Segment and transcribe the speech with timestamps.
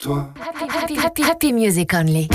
[0.00, 0.32] toi.
[0.40, 2.28] Happy, happy, happy, happy music only.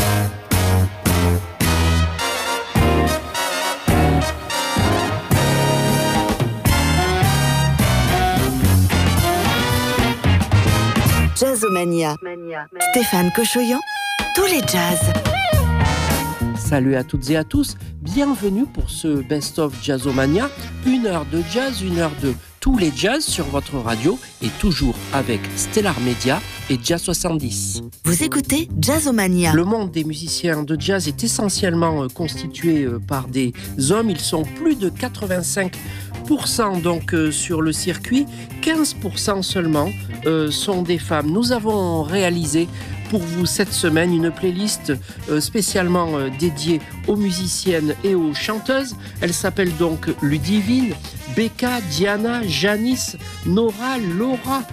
[11.35, 12.15] Jazzomania.
[12.91, 13.79] Stéphane Cochoyan,
[14.35, 14.99] tous les jazz.
[16.55, 20.49] Salut à toutes et à tous, bienvenue pour ce Best of Jazzomania,
[20.85, 22.33] une heure de jazz, une heure de
[22.65, 26.41] tous les jazz sur votre radio et toujours avec Stellar Media
[26.71, 27.83] et Jazz 70.
[28.05, 29.53] Vous écoutez Jazzomania.
[29.53, 33.53] Le monde des musiciens de jazz est essentiellement euh, constitué euh, par des
[33.91, 38.25] hommes, ils sont plus de 85% donc euh, sur le circuit,
[38.63, 39.91] 15% seulement
[40.49, 41.29] sont des femmes.
[41.29, 42.67] Nous avons réalisé
[43.09, 44.93] pour vous cette semaine une playlist
[45.39, 48.95] spécialement dédiée aux musiciennes et aux chanteuses.
[49.21, 50.93] Elle s'appelle donc Ludivine,
[51.35, 54.63] Becca, Diana, Janice, Nora, Laura,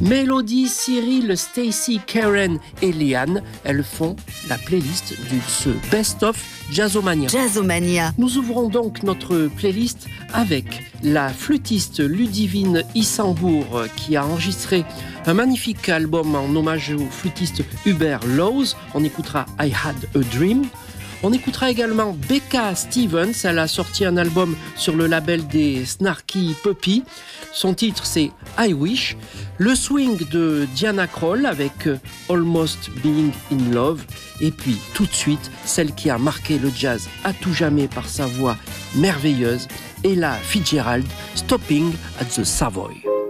[0.00, 4.16] Mélodie, Cyril, Stacy, Karen et Liane, elles font
[4.48, 6.36] la playlist de ce Best of
[6.70, 7.28] Jazzomania.
[7.28, 8.12] Jazzomania.
[8.18, 14.84] Nous ouvrons donc notre playlist avec la flûtiste Ludivine Issambourg qui a enregistré
[15.26, 18.74] un magnifique album en hommage au flûtiste Hubert Lowes.
[18.94, 20.64] On écoutera I Had a Dream.
[21.24, 23.32] On écoutera également Becca Stevens.
[23.44, 27.04] Elle a sorti un album sur le label des Snarky Puppy.
[27.52, 29.16] Son titre c'est I Wish.
[29.58, 31.88] Le swing de Diana Kroll avec
[32.28, 34.02] Almost Being in Love.
[34.40, 38.08] Et puis tout de suite, celle qui a marqué le jazz à tout jamais par
[38.08, 38.56] sa voix
[38.96, 39.68] merveilleuse,
[40.04, 43.21] Ella Fitzgerald, Stopping at the Savoy.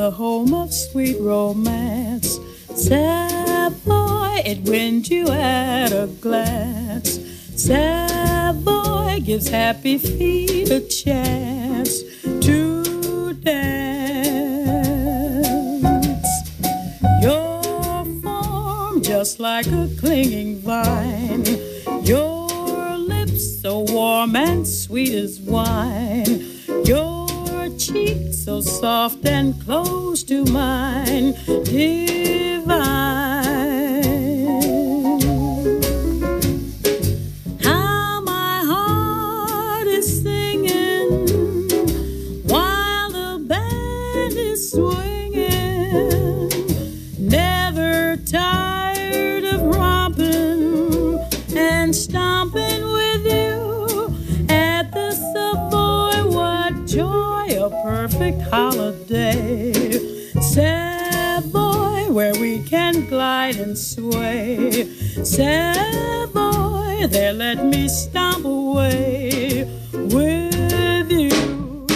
[0.00, 2.40] The home of sweet romance.
[2.74, 7.20] Savoy, it wins you at a glance.
[7.54, 11.92] Savoy gives happy feet a chance
[12.46, 14.70] to dance.
[17.20, 21.44] Your form just like a clinging vine.
[22.04, 26.49] Your lips so warm and sweet as wine.
[28.44, 32.29] So soft and close to mine, divine.
[64.12, 65.24] And sway.
[65.24, 71.86] Savoy, there let me stomp away with you.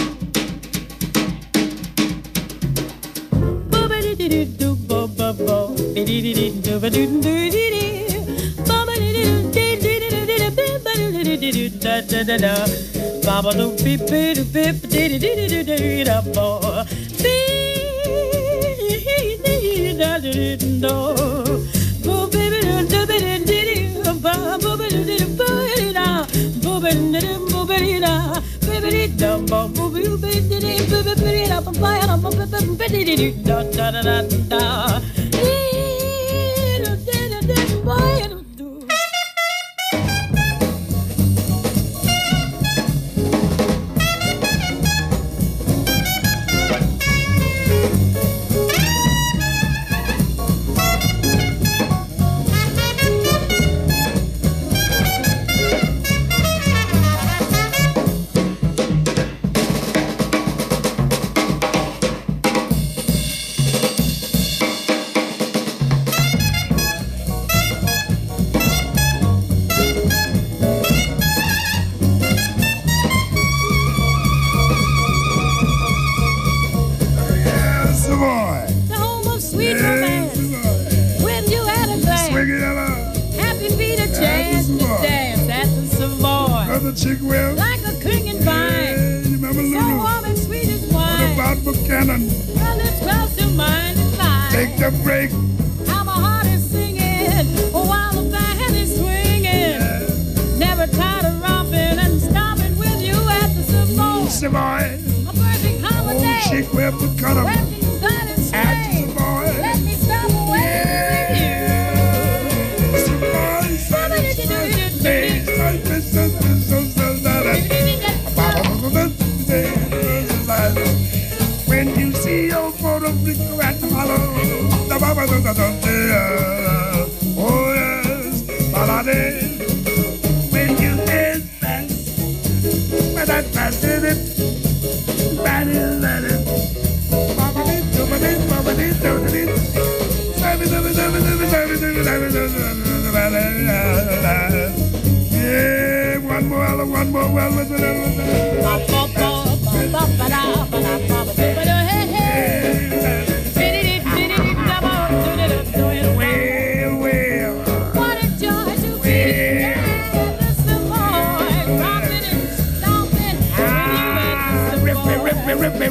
[13.25, 16.59] Baba do beep beep beep diddy diddy da bo
[17.21, 17.65] beep
[20.81, 21.74] da
[33.45, 35.14] da da da da da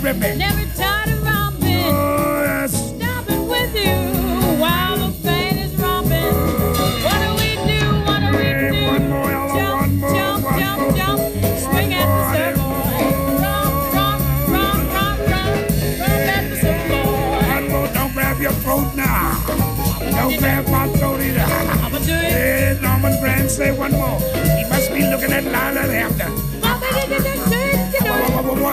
[0.04, 0.20] Boy.
[0.20, 0.36] rip.
[0.36, 2.72] Never tired of romping, Oh, yes.
[2.72, 3.96] stomping with you
[4.60, 6.34] while the band is romping.
[7.04, 7.80] What do we do?
[8.04, 8.86] What do we do?
[8.86, 10.92] one more, Jump, one more, jump, one jump, more.
[10.92, 11.20] jump.
[11.64, 13.42] Swing at the surfboard.
[13.44, 14.22] Romp, romp,
[14.54, 15.56] romp, romp, romp.
[16.00, 17.46] Romp at the surfboard.
[17.54, 19.40] One more, don't grab your throat now.
[20.16, 21.40] Don't grab my throat either.
[21.84, 22.32] I'ma do it.
[22.32, 24.18] Hey, Norman Brand, say one more.
[24.58, 26.43] He must be looking at Lila after.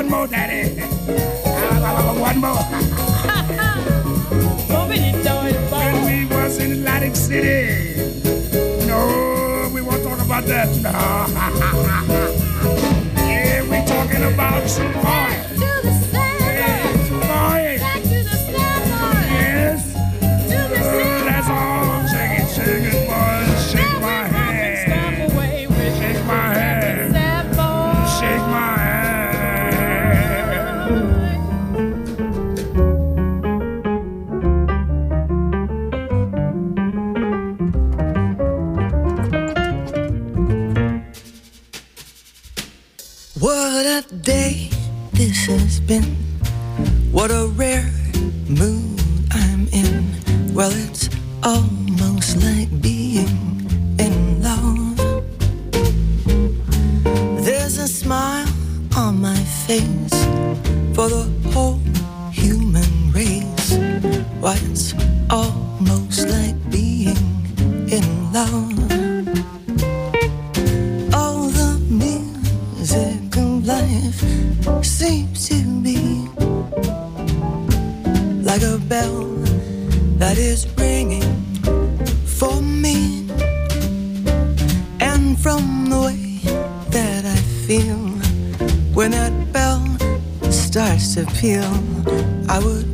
[0.02, 0.82] One more, Daddy.
[2.20, 2.56] One more.
[5.72, 7.96] When we was in Atlantic City.
[8.88, 10.70] No, we won't talk about that.
[10.82, 10.90] No.
[13.16, 15.41] Yeah, we talking about some boy.
[71.14, 76.30] All the music of life seems to be
[78.42, 79.26] like a bell
[80.18, 81.44] that is ringing
[82.26, 83.28] for me.
[85.02, 86.40] And from the way
[86.92, 87.36] that I
[87.68, 88.00] feel
[88.94, 89.86] when that bell
[90.50, 91.70] starts to peal,
[92.48, 92.91] I would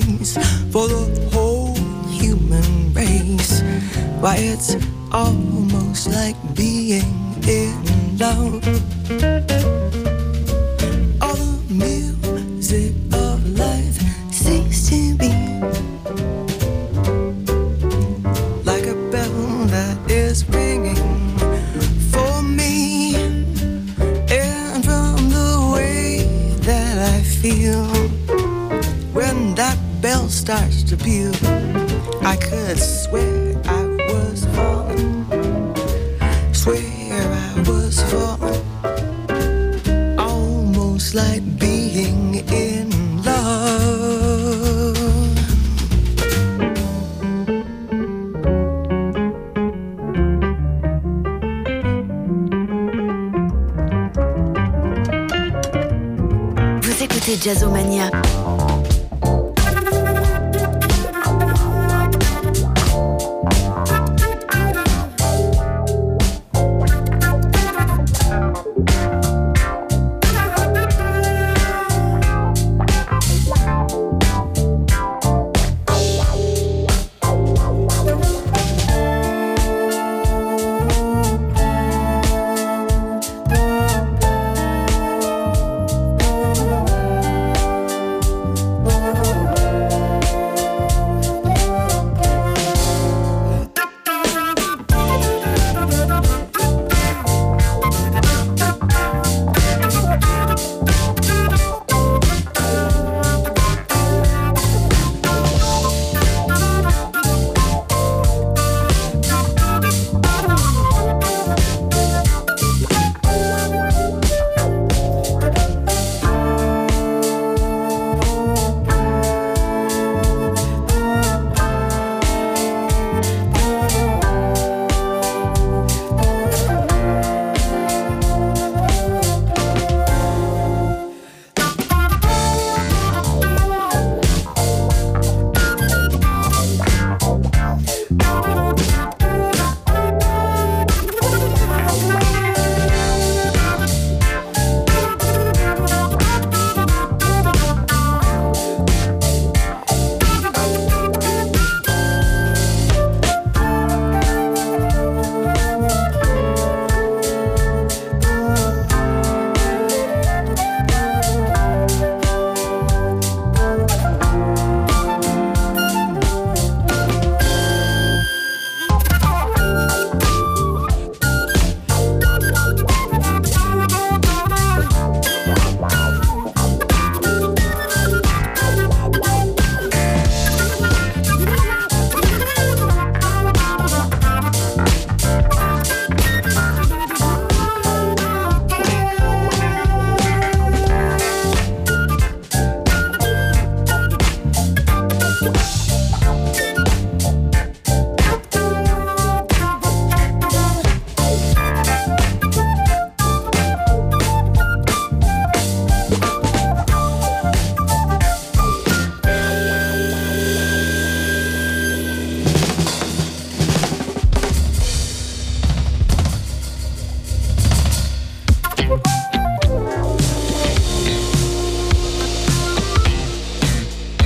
[0.00, 0.34] face
[0.72, 1.74] for the whole
[2.10, 3.62] human race.
[4.20, 4.76] Why, it's
[5.12, 6.73] almost like being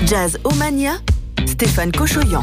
[0.09, 1.03] Jazz Omania,
[1.47, 2.43] Stéphane Cochoyan.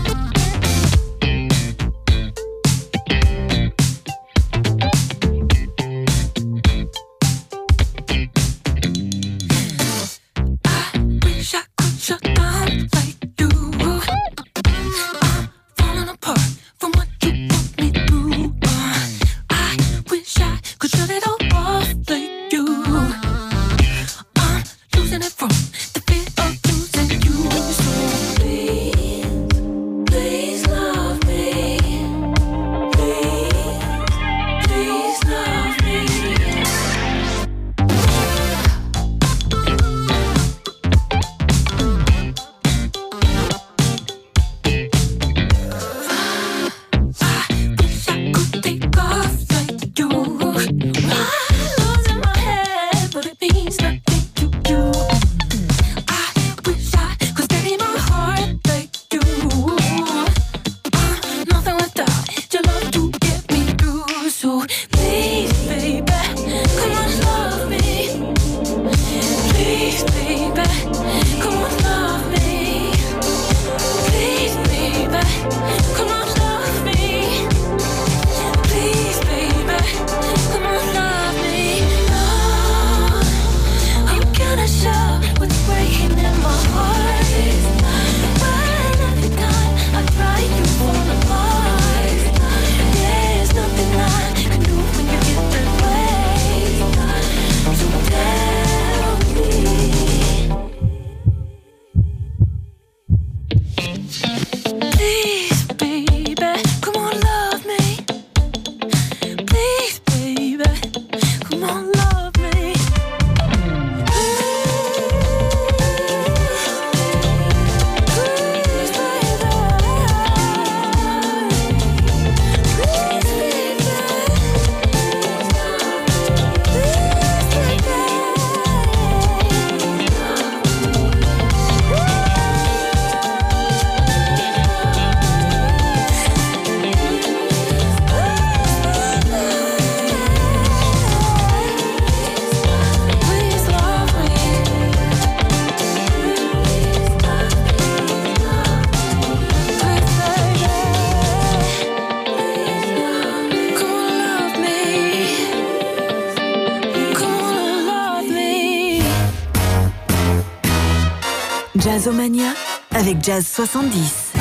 [163.25, 164.33] Jazz 70.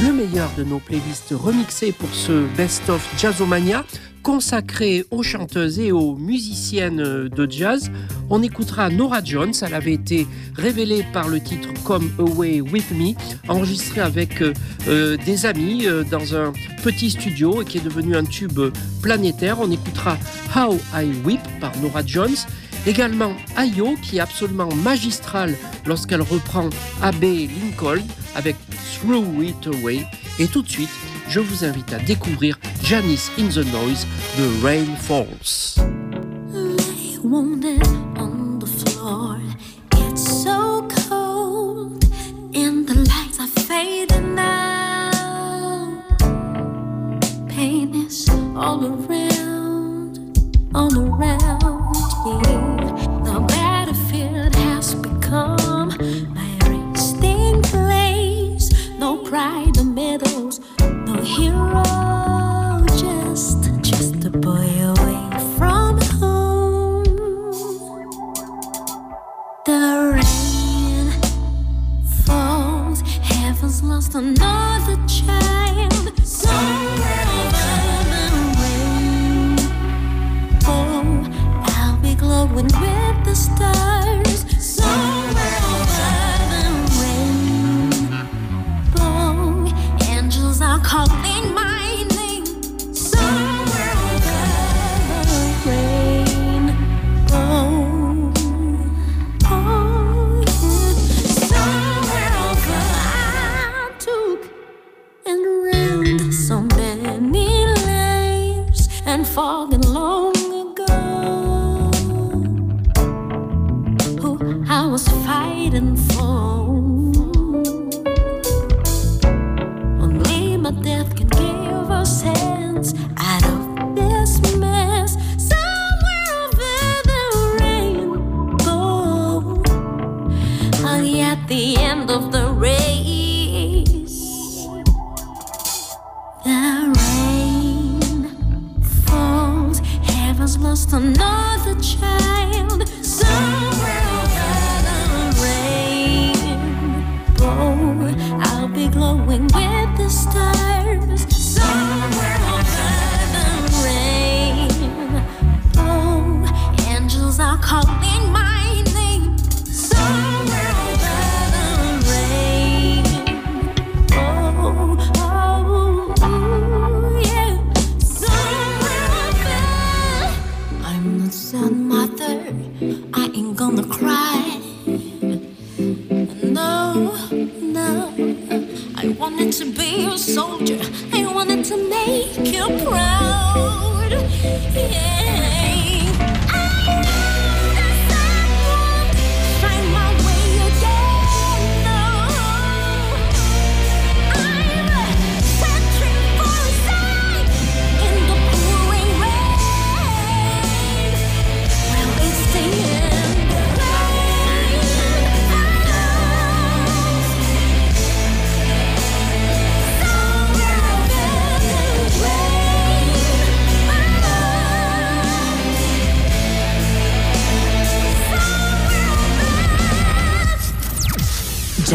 [0.00, 3.84] Le meilleur de nos playlists remixées pour ce Best of Jazzomania
[4.22, 7.90] consacré aux chanteuses et aux musiciennes de jazz.
[8.28, 13.14] On écoutera Nora Jones, elle avait été révélée par le titre Come Away With Me,
[13.48, 14.52] enregistrée avec euh,
[14.86, 16.52] euh, des amis euh, dans un
[16.84, 18.60] petit studio et qui est devenu un tube
[19.02, 19.58] planétaire.
[19.60, 20.16] On écoutera
[20.54, 22.36] How I Whip par Nora Jones
[22.86, 25.56] Également Ayo, qui est absolument magistrale
[25.86, 26.68] lorsqu'elle reprend
[27.02, 28.02] AB Lincoln
[28.34, 28.56] avec
[28.94, 30.06] Through It Away.
[30.38, 30.90] Et tout de suite,
[31.28, 34.06] je vous invite à découvrir Janice in the Noise
[34.38, 35.76] de Rain Falls.
[48.60, 50.38] all around,
[50.74, 51.59] all around.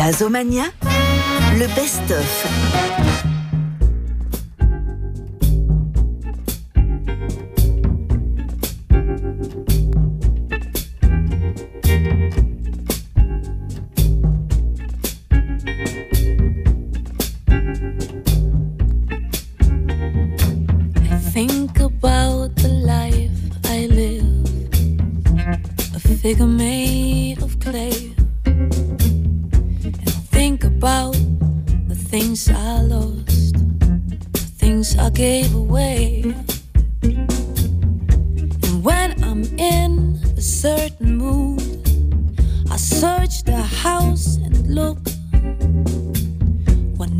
[0.05, 0.71] Jazzomania,
[1.57, 3.34] le best-of.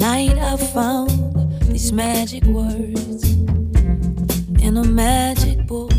[0.06, 1.10] night I found
[1.72, 3.24] these magic words
[4.66, 5.95] in a magic book.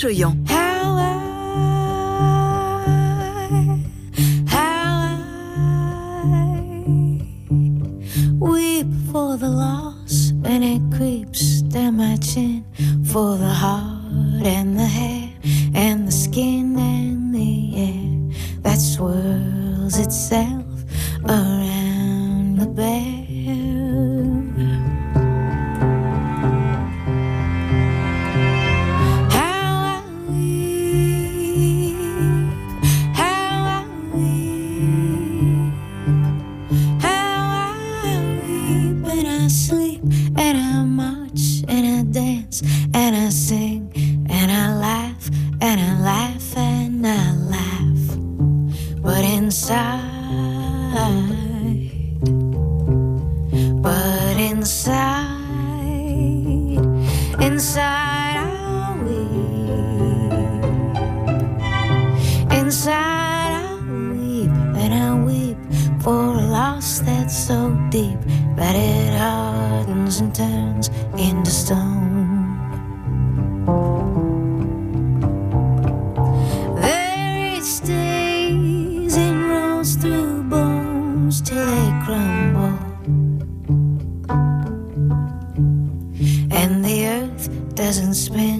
[0.00, 0.39] Soyons.
[87.90, 88.59] Doesn't spin.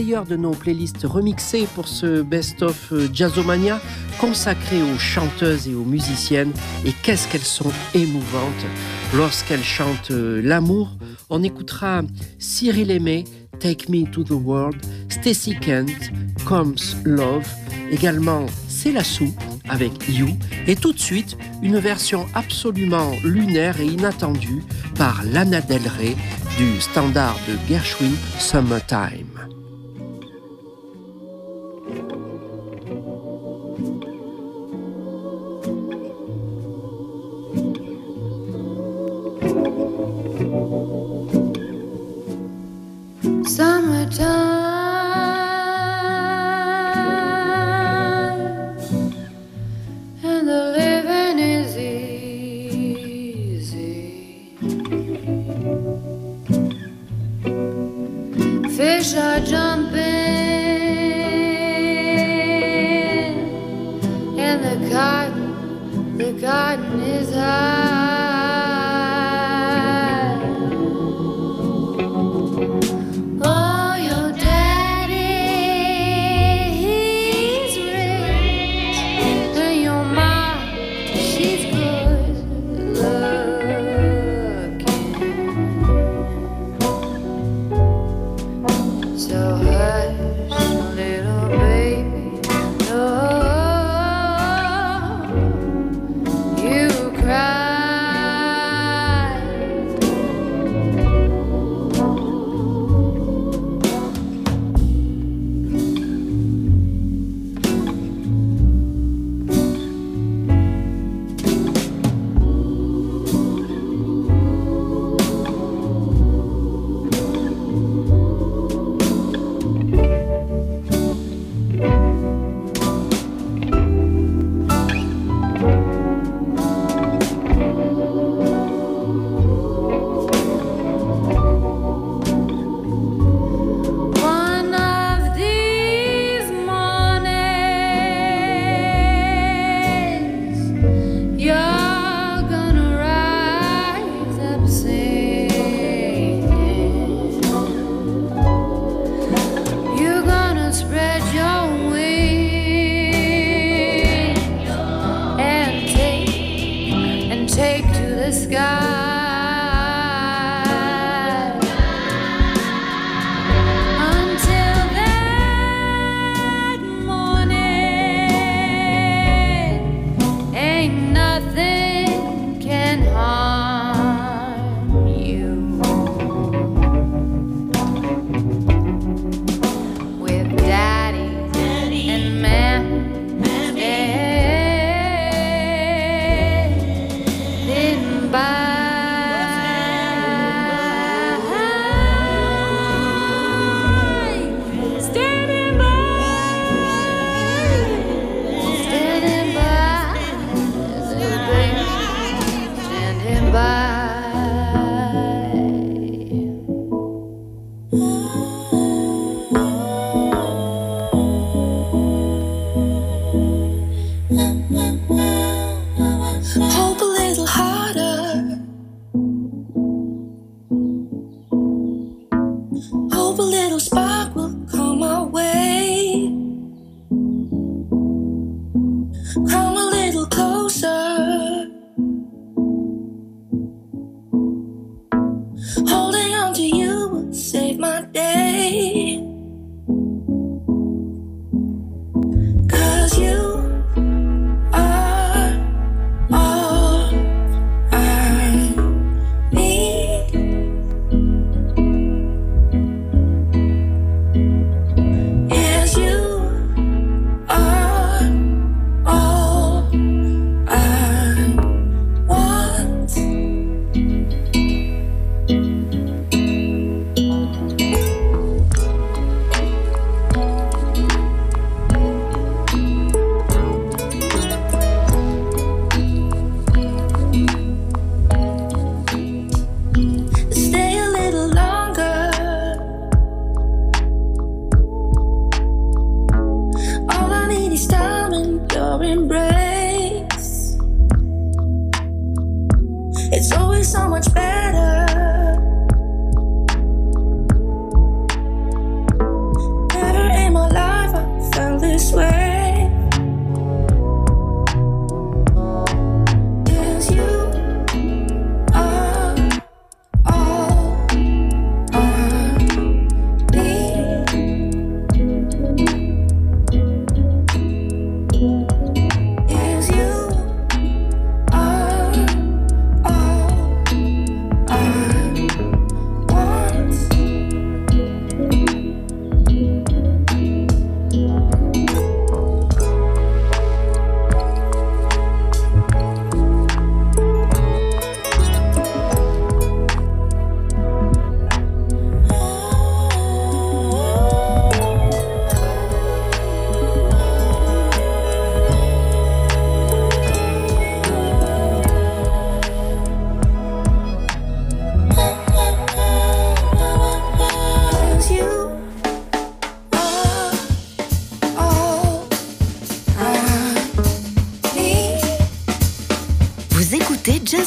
[0.00, 3.82] meilleur de nos playlists remixées pour ce best-of euh, Jazzomania
[4.18, 6.52] consacré aux chanteuses et aux musiciennes.
[6.86, 8.64] Et qu'est-ce qu'elles sont émouvantes
[9.14, 10.96] lorsqu'elles chantent euh, l'amour.
[11.28, 12.00] On écoutera
[12.38, 13.24] Cyril Aimé,
[13.58, 14.76] Take Me to the World,
[15.10, 16.12] Stacy Kent,
[16.46, 17.46] Comes Love,
[17.90, 19.34] également C'est la Sou
[19.68, 20.28] avec You,
[20.66, 24.62] et tout de suite une version absolument lunaire et inattendue
[24.96, 26.16] par Lana Del Rey
[26.56, 29.59] du standard de Gershwin Summertime.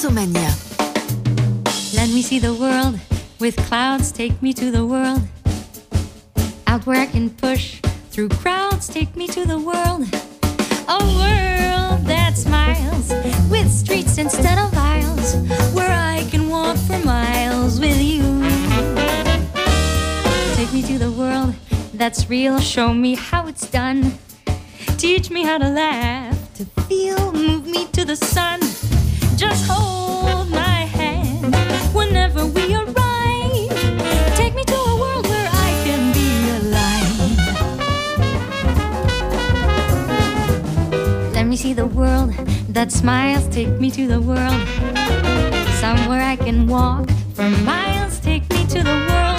[0.04, 0.52] Jazzomania.
[1.96, 3.00] Let me see the world
[3.40, 5.22] with clouds, take me to the world.
[6.68, 7.80] Out where I can push
[8.10, 10.04] through crowds, take me to the world.
[10.90, 13.14] A world that smiles
[13.50, 15.36] with streets instead of aisles,
[15.74, 18.24] where I can walk for miles with you.
[20.56, 21.56] Take me to the world
[21.94, 24.20] that's real, show me how it's done.
[24.98, 28.73] Teach me how to laugh, to feel, move me to the sun.
[29.44, 31.54] Just hold my hand
[31.94, 33.74] whenever we arrive.
[34.38, 36.30] Take me to a world where I can be
[36.60, 37.18] alive.
[41.34, 42.32] Let me see the world
[42.70, 43.46] that smiles.
[43.50, 44.62] Take me to the world.
[45.82, 48.22] Somewhere I can walk for miles.
[48.22, 49.33] Take me to the world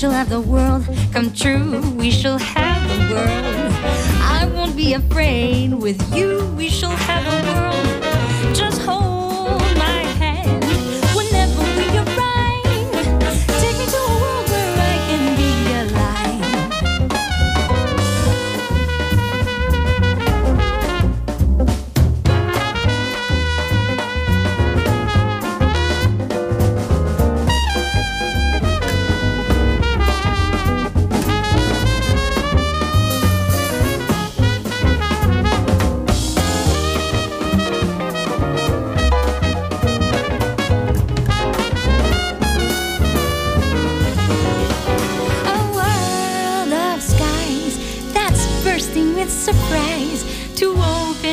[0.00, 1.78] shall have the world come true.
[1.98, 3.74] We shall have the world.
[4.22, 5.74] I won't be afraid.
[5.74, 8.56] With you, we shall have a world.
[8.56, 9.09] Just hold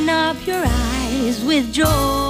[0.08, 2.27] open up your eyes with joy.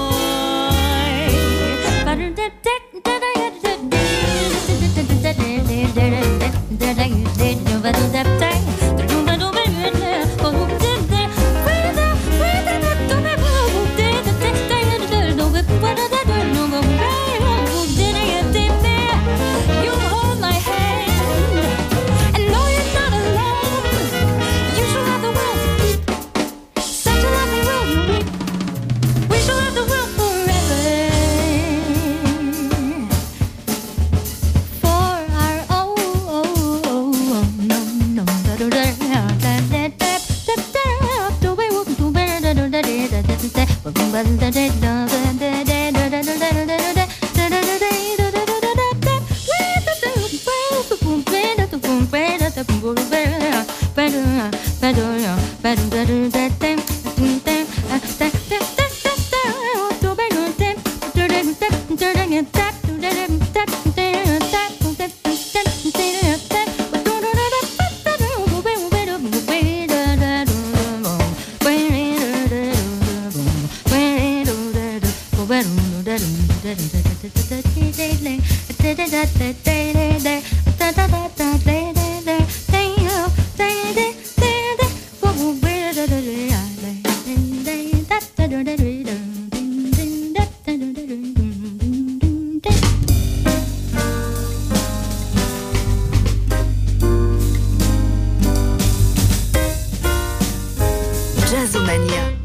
[101.48, 102.36] Jazzomania.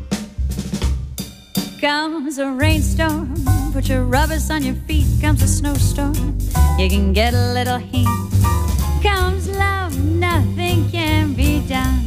[1.81, 3.35] Comes a rainstorm,
[3.73, 5.07] put your rubbers on your feet.
[5.21, 6.39] Comes a snowstorm,
[6.79, 8.07] you can get a little heat.
[9.03, 12.07] Comes love, nothing can be done.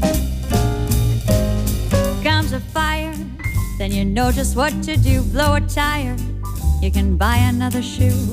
[2.24, 3.14] Comes a fire,
[3.78, 5.22] then you know just what to do.
[5.24, 6.16] Blow a tire,
[6.82, 8.26] you can buy another shoe.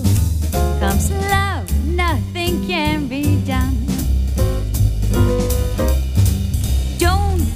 [0.78, 3.76] Comes love, nothing can be done.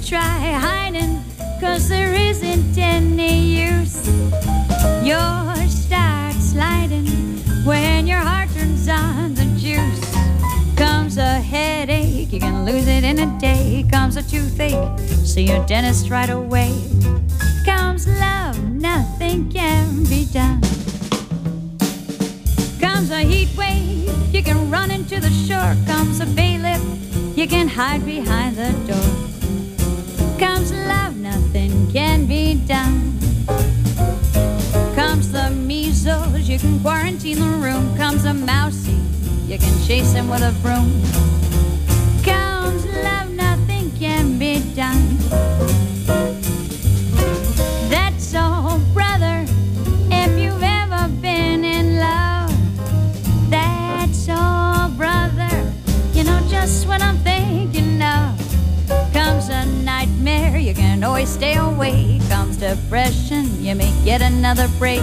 [0.07, 1.21] Try hiding,
[1.59, 4.07] cause there isn't any use.
[5.03, 7.07] You'll start sliding
[7.65, 10.15] when your heart turns on the juice.
[10.77, 13.85] Comes a headache, you can lose it in a day.
[13.91, 16.73] Comes a toothache, see your dentist right away.
[17.65, 20.61] Comes love, nothing can be done.
[22.79, 25.75] Comes a heat wave, you can run into the shore.
[25.85, 26.81] Comes a bailiff,
[27.37, 29.36] you can hide behind the door.
[30.39, 33.17] Comes love, nothing can be done.
[34.93, 37.97] Comes the measles, you can quarantine the room.
[37.97, 38.99] Comes a mousey,
[39.47, 41.01] you can chase him with a broom.
[42.23, 45.96] Comes love, nothing can be done.
[59.87, 62.21] Nightmare, you can always stay awake.
[62.27, 65.01] Comes depression, you may get another break.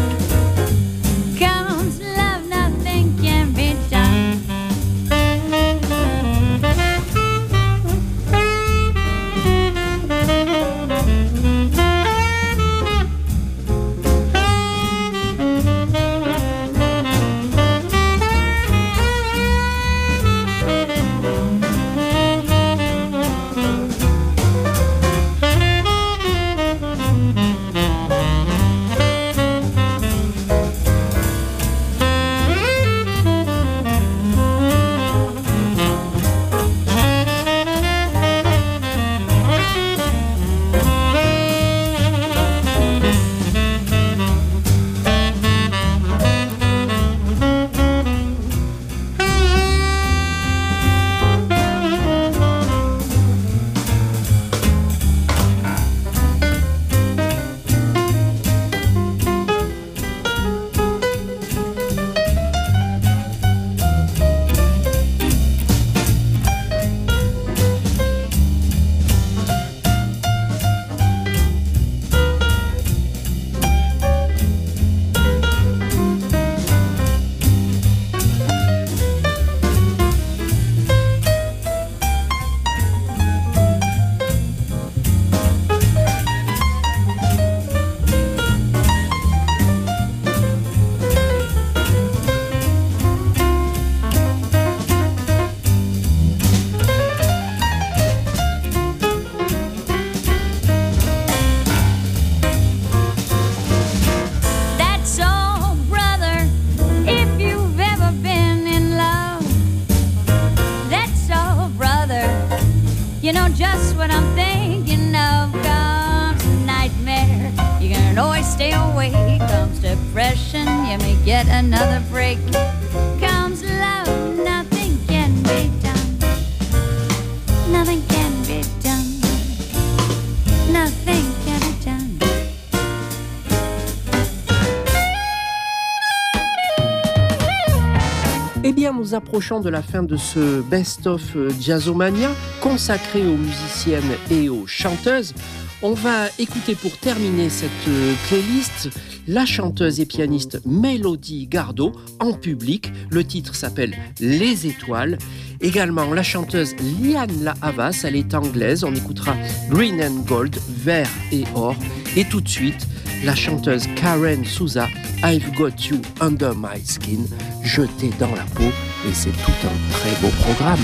[139.05, 142.31] Nous approchons de la fin de ce best-of euh, Jazzomania
[142.63, 145.35] consacré aux musiciennes et aux chanteuses.
[145.83, 148.89] On va écouter pour terminer cette euh, playlist
[149.29, 152.93] la chanteuse et pianiste Mélodie Gardot en public.
[153.11, 155.19] Le titre s'appelle Les Étoiles.
[155.61, 158.85] Également la chanteuse Liane La Havas, elle est anglaise.
[158.85, 159.35] On écoutera
[159.69, 161.77] Green and Gold, vert et or.
[162.17, 162.87] Et tout de suite,
[163.25, 164.89] la chanteuse Karen Souza,
[165.23, 167.25] I've Got You Under My Skin,
[167.63, 168.71] jetée dans la peau.
[169.09, 170.79] Et c'est tout un très beau programme.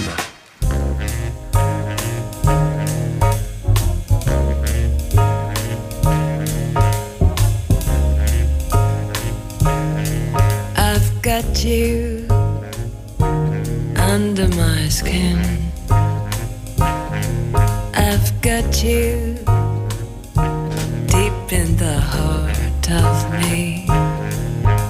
[10.76, 12.26] I've got you
[13.99, 15.38] under my skin.
[17.95, 19.36] I've got you
[22.93, 23.86] of me.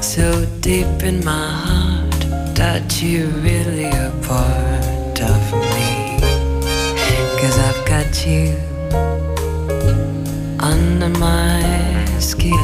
[0.01, 2.20] So deep in my heart
[2.55, 5.42] that you're really a part of
[5.74, 6.20] me.
[7.40, 8.57] Cause I've got you
[10.61, 12.55] under my skin.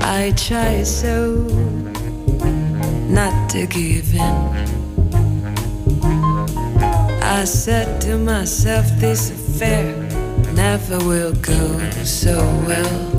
[0.00, 1.46] I try so
[3.08, 4.70] not to give in.
[7.22, 10.09] I said to myself, this affair
[10.54, 12.36] never will go so
[12.66, 13.10] well.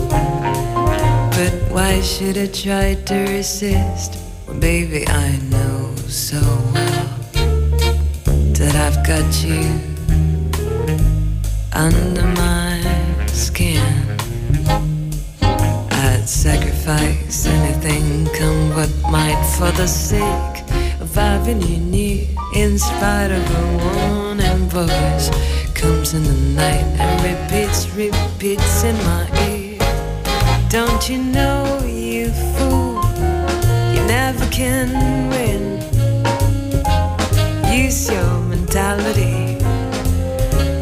[1.31, 4.15] But why should I try to resist?
[4.45, 6.41] When baby, I know so
[6.73, 7.09] well
[8.57, 9.63] that I've got you
[11.73, 12.81] under my
[13.27, 13.81] skin.
[15.41, 20.63] I'd sacrifice anything, come what might, for the sake
[20.99, 22.27] of having you near.
[22.53, 25.29] In spite of a warning voice,
[25.81, 29.79] comes in the night and repeats, repeats in my ear.
[30.69, 33.01] Don't you know, you fool,
[33.93, 34.89] you never can
[35.31, 35.63] win.
[37.73, 39.57] Use your mentality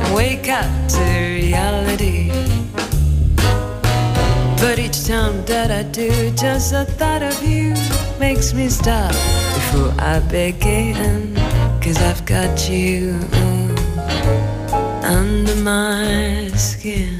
[0.01, 1.03] and wake up to
[1.43, 2.29] reality.
[4.61, 7.73] But each time that I do, just the thought of you
[8.19, 9.13] makes me stop
[9.55, 11.35] before I begin.
[11.81, 13.17] Cause I've got you
[15.09, 17.18] under my skin.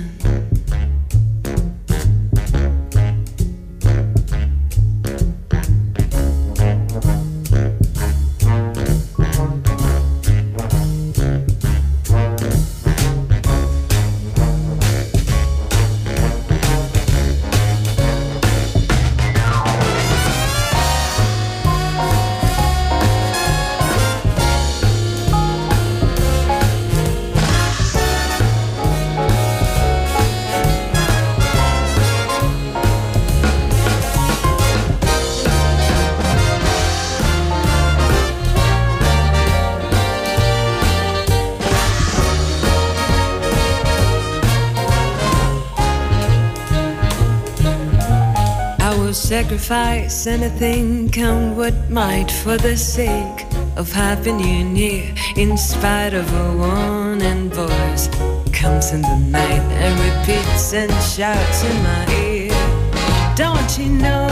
[49.69, 53.45] Sacrifice anything, come what might, for the sake
[53.77, 55.13] of having you near.
[55.35, 58.07] In spite of a warning voice,
[58.51, 62.51] comes in the night and repeats and shouts in my ear.
[63.35, 64.27] Don't you know,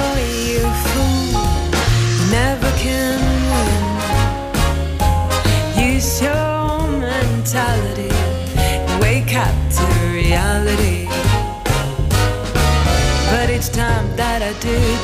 [0.50, 1.57] you fool,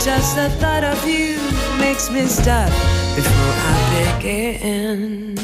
[0.03, 1.37] just the thought of you
[1.79, 2.67] makes me stop
[3.15, 5.37] before I begin.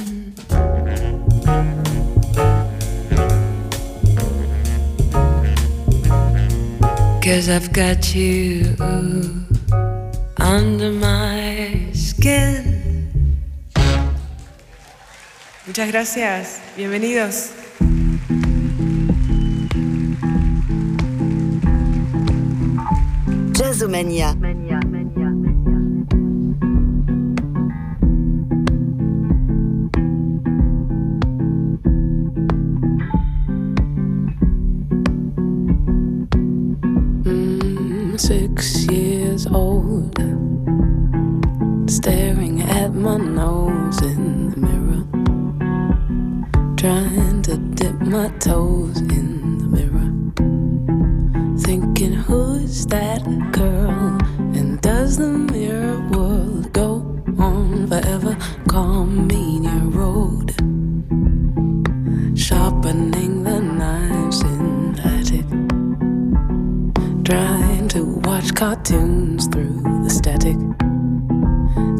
[7.23, 8.75] Cause I've got you
[10.37, 13.39] under my skin.
[15.65, 17.58] Muchas gracias, bienvenidos.
[23.79, 24.35] Jazzomania.
[37.23, 40.17] Mm, six years old,
[41.89, 45.05] staring at my nose in the mirror,
[46.75, 48.99] trying to dip my toes
[68.79, 70.55] cartoons through the static.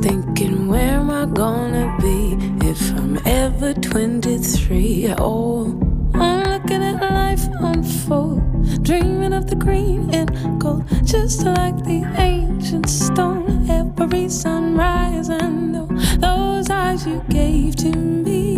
[0.02, 5.14] Thinking, where am I gonna be if I'm ever 23?
[5.18, 5.66] Oh,
[6.14, 12.90] I'm looking at life unfold, dreaming of the green and gold, just like the ancient
[12.90, 13.70] stone.
[13.70, 18.56] Every sunrise, I know those eyes you gave to me,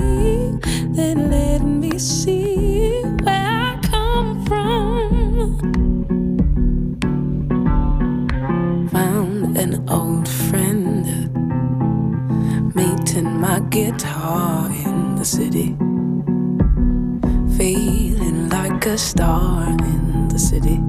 [0.95, 5.90] that let me see where I come from.
[15.21, 15.75] The city
[17.55, 20.79] feeling like a star in the city.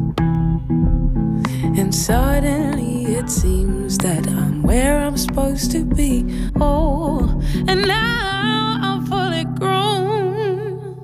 [1.79, 6.25] And suddenly it seems that I'm where I'm supposed to be.
[6.59, 10.97] Oh, and now I'm fully grown.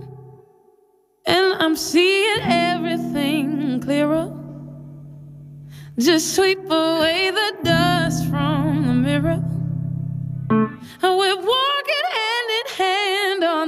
[1.27, 4.33] And I'm seeing everything clearer.
[5.99, 9.45] Just sweep away the dust from the mirror.
[11.03, 12.09] And we're walking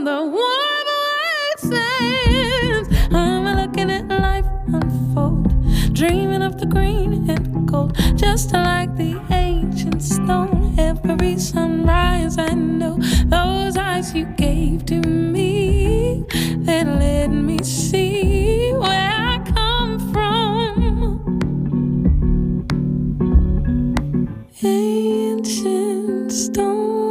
[0.01, 2.89] on the warm white sands.
[3.13, 5.53] I'm looking at life unfold,
[5.95, 10.75] dreaming of the green and gold, just like the ancient stone.
[10.79, 12.97] Every sunrise, I know
[13.27, 16.25] those eyes you gave to me
[16.61, 20.41] that let me see where I come from.
[24.63, 27.10] Ancient stone,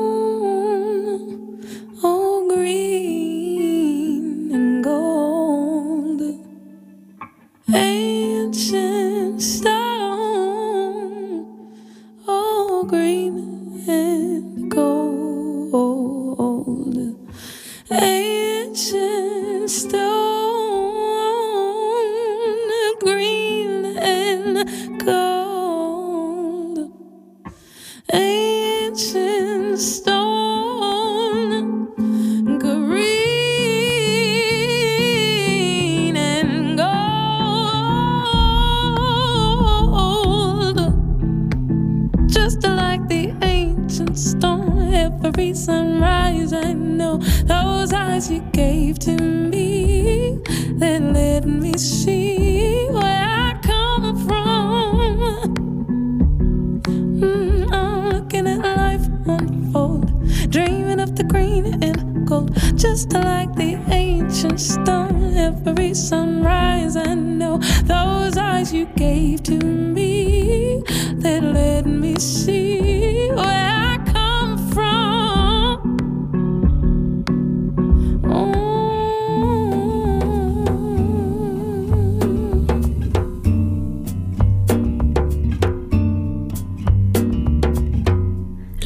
[9.41, 9.85] stone,
[12.87, 15.99] green and gold.
[17.91, 20.38] Ancient stone,
[43.09, 44.93] the ancient stone.
[44.93, 50.37] Every sunrise, I know those eyes you gave to me
[50.77, 55.53] that let me see where I come from.
[56.85, 60.05] Mm, I'm looking at life unfold,
[60.51, 65.35] dreaming of the green and gold, just like the ancient stone.
[65.35, 70.83] Every sunrise, I know those eyes you gave to me
[71.23, 72.98] that let me see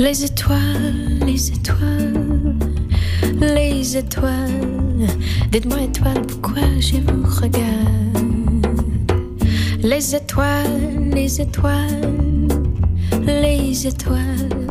[0.03, 2.57] Les étoiles, les étoiles,
[3.39, 5.07] les étoiles.
[5.49, 8.67] Dites-moi, étoiles, pourquoi je vous regarde?
[9.81, 12.49] Les étoiles, les étoiles,
[13.25, 14.67] les étoiles.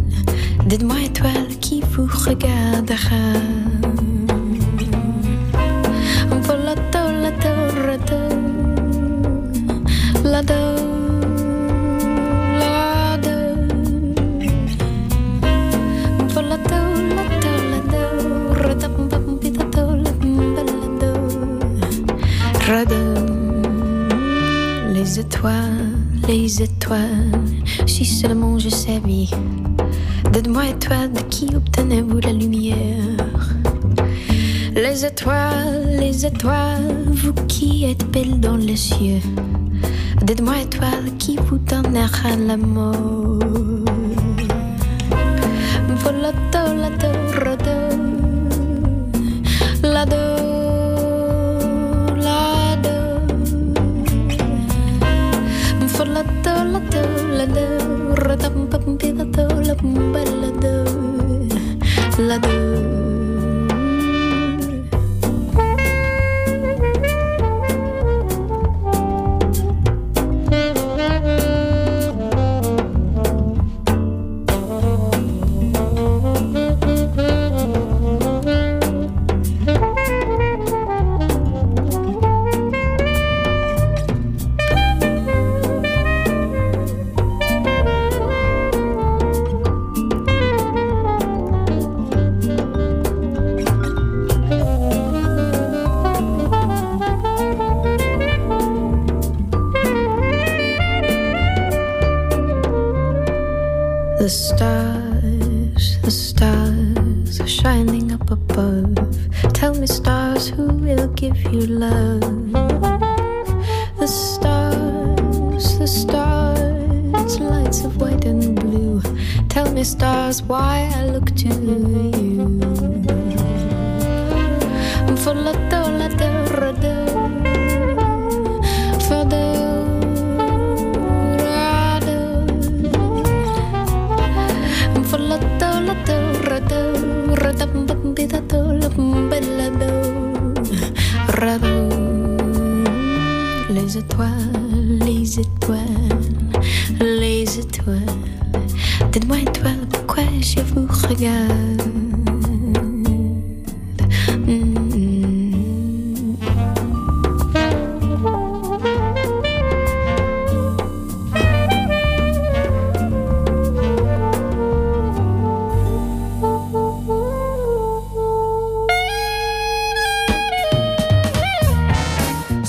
[0.66, 3.71] Dites-moi, étoiles, qui vous regardera?
[26.52, 27.46] Les étoiles,
[27.86, 29.26] si seulement je savais.
[30.32, 32.76] Dites-moi, étoiles, de qui obtenez-vous la lumière
[34.74, 39.22] Les étoiles, les étoiles, vous qui êtes belles dans les cieux.
[40.22, 43.81] Dites-moi, étoiles, qui vous donnera l'amour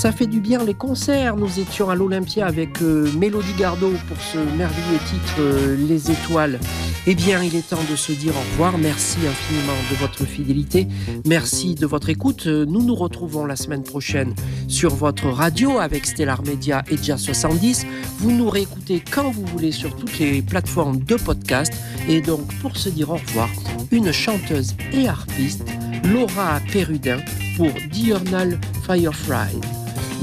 [0.03, 1.37] Ça fait du bien les concerts.
[1.37, 6.59] Nous étions à l'Olympia avec euh, Mélodie Gardot pour ce merveilleux titre euh, Les Étoiles.
[7.07, 8.77] Eh bien, il est temps de se dire au revoir.
[8.77, 10.89] Merci infiniment de votre fidélité.
[11.25, 12.47] Merci de votre écoute.
[12.47, 14.35] Nous nous retrouvons la semaine prochaine
[14.67, 17.85] sur votre radio avec Stellar Media et Jazz 70.
[18.17, 21.71] Vous nous réécoutez quand vous voulez sur toutes les plateformes de podcast.
[22.09, 23.47] Et donc, pour se dire au revoir,
[23.89, 25.63] une chanteuse et harpiste,
[26.03, 27.19] Laura Perrudin,
[27.55, 29.61] pour Diurnal Firefly,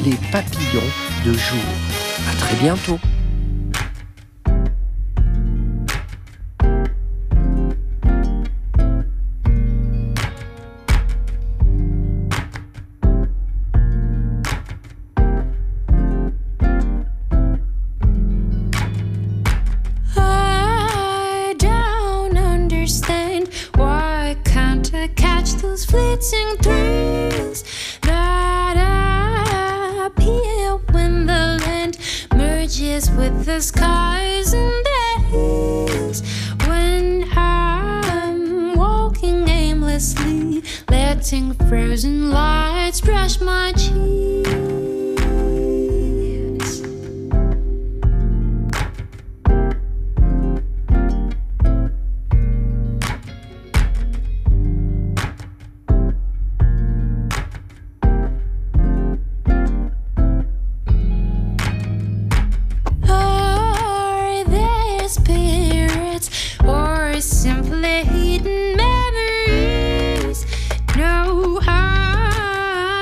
[0.04, 0.80] les papillons
[1.24, 1.60] de jour.
[2.30, 2.98] À très bientôt.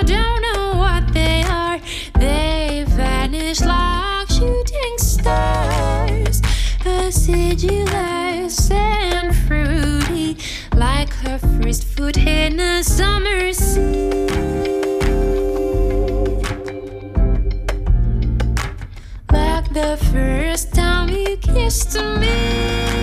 [0.05, 1.79] Don't know what they are.
[2.19, 6.43] They vanish like shooting stars,
[8.71, 10.37] and fruity,
[10.75, 11.85] like her first
[12.19, 14.29] in summer sea.
[19.31, 22.98] like the first time you kissed me.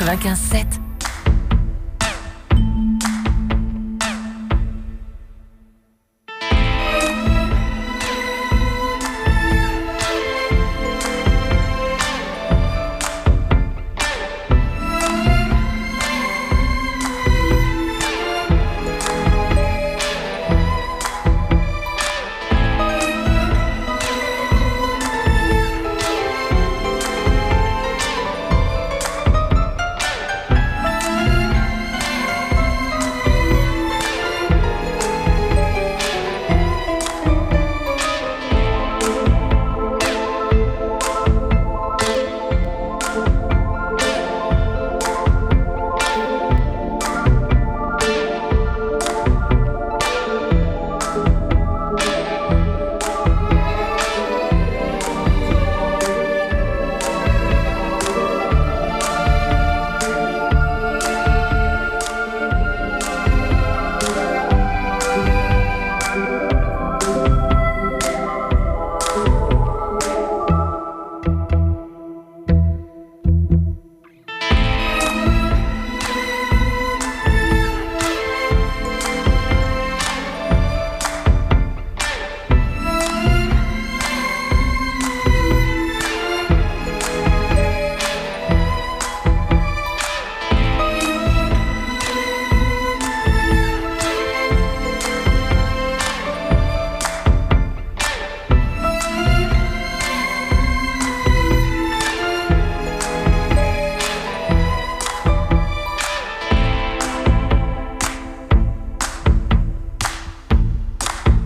[0.00, 0.79] 95.7.